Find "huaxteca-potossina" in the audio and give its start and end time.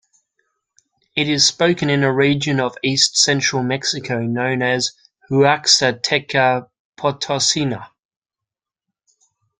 5.35-7.87